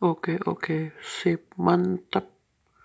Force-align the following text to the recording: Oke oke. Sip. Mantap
Oke 0.00 0.38
oke. 0.46 0.92
Sip. 1.02 1.54
Mantap 1.58 2.37